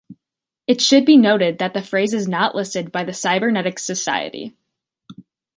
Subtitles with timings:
[0.65, 4.57] It should be noted that the phrase is not listed by the Cybernetics Society.